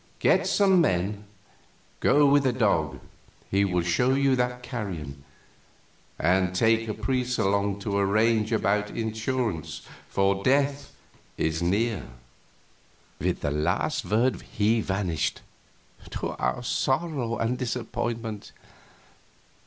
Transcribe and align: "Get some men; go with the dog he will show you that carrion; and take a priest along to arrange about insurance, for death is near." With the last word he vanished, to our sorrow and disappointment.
"Get 0.17 0.47
some 0.47 0.81
men; 0.81 1.25
go 1.99 2.25
with 2.25 2.41
the 2.41 2.51
dog 2.51 2.99
he 3.51 3.63
will 3.63 3.83
show 3.83 4.15
you 4.15 4.35
that 4.35 4.63
carrion; 4.63 5.23
and 6.17 6.55
take 6.55 6.87
a 6.87 6.93
priest 6.95 7.37
along 7.37 7.81
to 7.81 7.95
arrange 7.95 8.51
about 8.51 8.89
insurance, 8.97 9.83
for 10.09 10.43
death 10.43 10.91
is 11.37 11.61
near." 11.61 12.07
With 13.19 13.41
the 13.41 13.51
last 13.51 14.03
word 14.03 14.41
he 14.41 14.81
vanished, 14.81 15.41
to 16.09 16.29
our 16.29 16.63
sorrow 16.63 17.37
and 17.37 17.59
disappointment. 17.59 18.53